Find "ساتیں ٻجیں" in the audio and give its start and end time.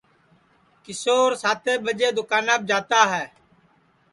1.41-2.13